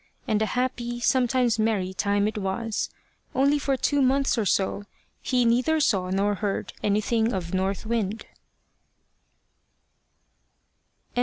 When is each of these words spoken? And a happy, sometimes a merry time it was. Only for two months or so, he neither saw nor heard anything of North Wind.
And 0.27 0.41
a 0.41 0.47
happy, 0.47 0.99
sometimes 0.99 1.59
a 1.59 1.61
merry 1.61 1.93
time 1.93 2.27
it 2.27 2.35
was. 2.39 2.89
Only 3.35 3.59
for 3.59 3.77
two 3.77 4.01
months 4.01 4.35
or 4.35 4.47
so, 4.47 4.85
he 5.21 5.45
neither 5.45 5.79
saw 5.79 6.09
nor 6.09 6.33
heard 6.33 6.73
anything 6.81 7.31
of 7.31 7.53
North 7.53 7.85
Wind. 7.85 8.25